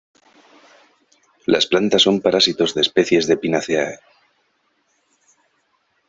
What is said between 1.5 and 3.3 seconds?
plantas son parásitos de especies